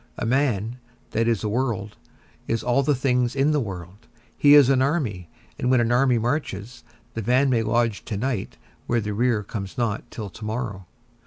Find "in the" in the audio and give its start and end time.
3.35-3.59